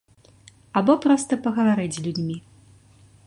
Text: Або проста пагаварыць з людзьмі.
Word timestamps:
Або 0.81 0.93
проста 1.03 1.33
пагаварыць 1.45 1.91
з 1.99 2.05
людзьмі. 2.09 2.37